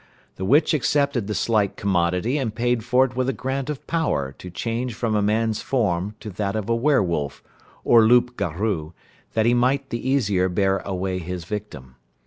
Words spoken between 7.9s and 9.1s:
loup garou,